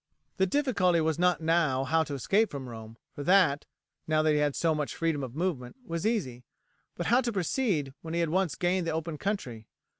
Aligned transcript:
The 0.37 0.47
difficulty 0.47 0.99
was 0.99 1.19
not 1.19 1.43
how 1.47 2.03
to 2.05 2.15
escape 2.15 2.49
from 2.49 2.67
Rome, 2.67 2.97
for 3.13 3.21
that, 3.23 3.67
now 4.07 4.23
that 4.23 4.31
he 4.31 4.37
had 4.39 4.55
so 4.55 4.73
much 4.73 4.95
freedom 4.95 5.21
of 5.21 5.35
movement, 5.35 5.75
was 5.85 6.07
easy, 6.07 6.43
but 6.95 7.05
how 7.05 7.21
to 7.21 7.31
proceed 7.31 7.93
when 8.01 8.15
he 8.15 8.19
had 8.21 8.29
once 8.29 8.55
gained 8.55 8.87
the 8.87 8.93
open 8.93 9.19
country. 9.19 9.67